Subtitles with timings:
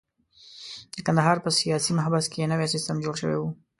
[0.93, 3.49] د کندهار په سیاسي محبس کې نوی سیستم جوړ شوی وو.